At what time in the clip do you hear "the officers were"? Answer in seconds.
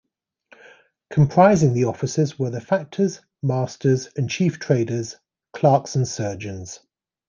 1.75-2.49